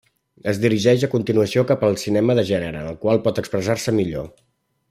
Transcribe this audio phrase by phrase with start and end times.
[0.51, 4.31] Es dirigeix a continuació cap al cinema de gènere en el qual pot expressar-se millor.